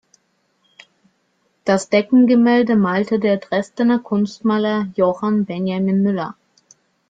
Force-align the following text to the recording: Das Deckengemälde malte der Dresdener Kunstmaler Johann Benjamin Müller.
Das 1.63 1.89
Deckengemälde 1.89 2.75
malte 2.75 3.19
der 3.19 3.37
Dresdener 3.37 3.99
Kunstmaler 3.99 4.87
Johann 4.95 5.45
Benjamin 5.45 6.01
Müller. 6.01 6.35